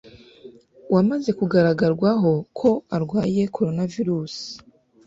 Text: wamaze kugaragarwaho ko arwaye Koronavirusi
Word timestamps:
wamaze 0.93 1.29
kugaragarwaho 1.39 2.31
ko 2.59 2.69
arwaye 2.95 3.41
Koronavirusi 3.55 4.47